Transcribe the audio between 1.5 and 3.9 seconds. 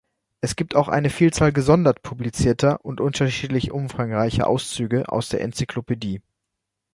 gesondert publizierter und unterschiedlich